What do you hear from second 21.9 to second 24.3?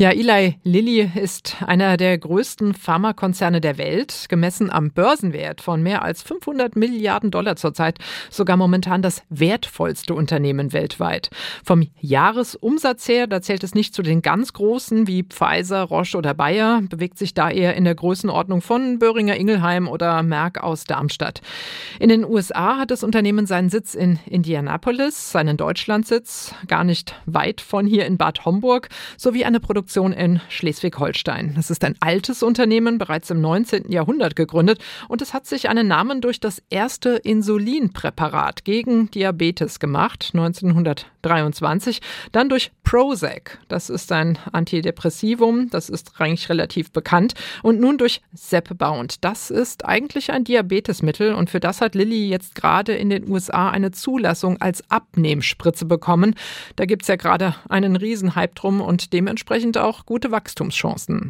In den USA hat das Unternehmen seinen Sitz in